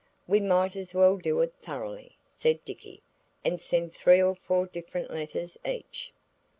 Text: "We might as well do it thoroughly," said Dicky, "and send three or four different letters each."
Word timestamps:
"We 0.27 0.39
might 0.39 0.75
as 0.75 0.95
well 0.95 1.17
do 1.17 1.39
it 1.41 1.53
thoroughly," 1.59 2.17
said 2.25 2.65
Dicky, 2.65 3.03
"and 3.45 3.61
send 3.61 3.93
three 3.93 4.19
or 4.19 4.33
four 4.33 4.65
different 4.65 5.11
letters 5.11 5.59
each." 5.63 6.11